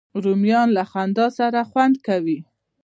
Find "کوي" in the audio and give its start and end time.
2.07-2.39